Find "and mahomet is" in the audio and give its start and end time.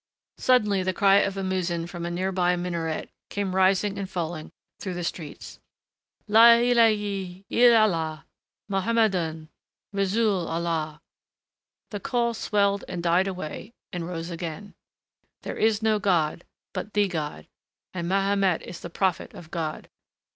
17.93-18.79